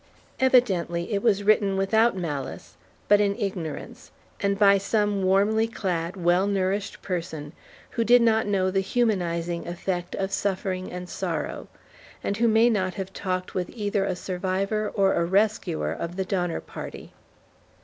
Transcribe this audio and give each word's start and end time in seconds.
Evidently, 0.39 1.13
it 1.13 1.21
was 1.21 1.43
written 1.43 1.77
without 1.77 2.17
malice, 2.17 2.75
but 3.07 3.21
in 3.21 3.37
ignorance, 3.37 4.09
and 4.39 4.57
by 4.57 4.75
some 4.75 5.21
warmly 5.21 5.67
clad, 5.67 6.17
well 6.17 6.47
nourished 6.47 7.03
person, 7.03 7.53
who 7.91 8.03
did 8.03 8.19
not 8.19 8.47
know 8.47 8.71
the 8.71 8.79
humanizing 8.79 9.67
effect 9.67 10.15
of 10.15 10.31
suffering 10.31 10.91
and 10.91 11.07
sorrow, 11.07 11.67
and 12.23 12.37
who 12.37 12.47
may 12.47 12.67
not 12.67 12.95
have 12.95 13.13
talked 13.13 13.53
with 13.53 13.69
either 13.69 14.03
a 14.03 14.15
survivor 14.15 14.89
or 14.95 15.13
a 15.13 15.23
rescuer 15.23 15.91
of 15.91 16.15
the 16.15 16.25
Donner 16.25 16.61
Party. 16.61 17.13